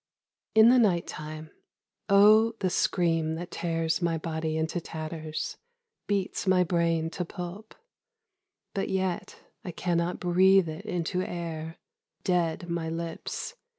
In 0.55 0.69
the 0.69 0.79
night 0.79 1.05
time, 1.05 1.51
O 2.09 2.53
the 2.59 2.71
scream 2.71 3.35
that 3.35 3.51
tears 3.51 4.01
my 4.01 4.17
body 4.17 4.57
into 4.57 4.81
tatters, 4.81 5.57
Beats 6.07 6.47
my 6.47 6.63
brain 6.63 7.11
to 7.11 7.23
pulp:— 7.23 7.75
but 8.73 8.89
yet 8.89 9.35
I 9.63 9.69
cannot 9.69 10.19
breathe 10.19 10.67
it 10.67 10.87
into 10.87 11.21
air: 11.21 11.77
Dead 12.23 12.67
my 12.67 12.89
lips. 12.89 13.53